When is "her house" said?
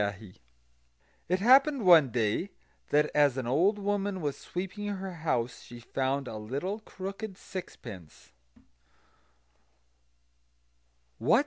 4.87-5.61